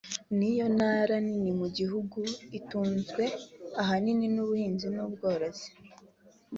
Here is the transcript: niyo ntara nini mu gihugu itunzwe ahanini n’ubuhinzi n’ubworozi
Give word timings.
niyo 0.37 0.65
ntara 0.75 1.15
nini 1.25 1.51
mu 1.59 1.67
gihugu 1.77 2.19
itunzwe 2.59 3.23
ahanini 3.81 4.25
n’ubuhinzi 4.33 4.87
n’ubworozi 4.95 5.67